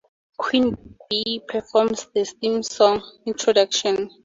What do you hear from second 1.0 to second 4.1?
Bee performs the theme song "Introduction".